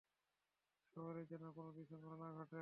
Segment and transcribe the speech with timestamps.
[0.97, 2.59] শহরে যেন কোনো বিশৃঙ্খলা না ঘটে।